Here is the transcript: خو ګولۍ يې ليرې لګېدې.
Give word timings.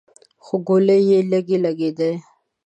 خو 0.43 0.55
ګولۍ 0.67 1.01
يې 1.09 1.19
ليرې 1.29 1.57
لګېدې. 1.65 2.11